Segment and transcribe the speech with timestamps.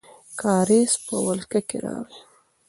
[0.41, 2.19] کارېز په ولکه کې راغی.